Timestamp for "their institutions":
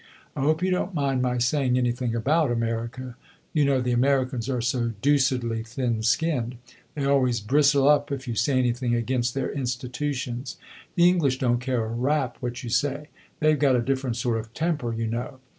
9.35-10.57